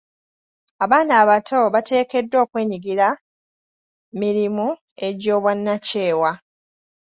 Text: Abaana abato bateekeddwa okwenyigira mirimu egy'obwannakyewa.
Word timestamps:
Abaana 0.83 1.13
abato 1.21 1.59
bateekeddwa 1.73 2.37
okwenyigira 2.45 3.07
mirimu 4.19 4.67
egy'obwannakyewa. 5.07 6.31